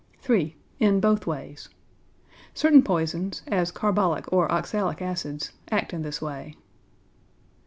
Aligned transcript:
3. 0.23 0.55
In 0.79 0.99
Both 0.99 1.27
Ways. 1.27 1.69
Certain 2.55 2.81
poisons, 2.81 3.43
as 3.45 3.69
carbolic 3.71 4.25
or 4.33 4.51
oxalic 4.51 4.99
acids, 4.99 5.51
act 5.69 5.93
in 5.93 6.01
this 6.01 6.19
way. 6.19 6.55